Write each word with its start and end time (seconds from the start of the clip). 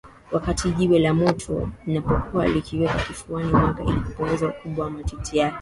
wakati 0.31 0.71
jiwe 0.71 0.99
la 0.99 1.13
moto 1.13 1.69
linapokuwa 1.87 2.47
likiwekwa 2.47 3.01
kifuani 3.01 3.51
mwake 3.51 3.83
ili 3.83 3.99
kupunguza 3.99 4.47
ukubwa 4.47 4.85
wa 4.85 4.91
matiti 4.91 5.37
yake 5.37 5.49